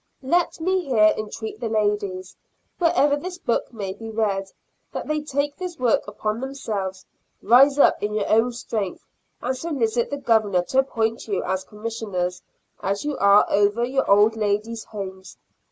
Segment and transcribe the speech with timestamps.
[0.23, 2.35] Let me here entreat the ladies,
[2.79, 4.47] wherever this book may be read,
[4.93, 7.05] that they take this work upon themselves.
[7.43, 9.05] Rise up in your own strength,
[9.43, 12.41] and solicit the Governor to appoint you as Commissioners,
[12.81, 15.37] as you are over your Old Ladies' Homes.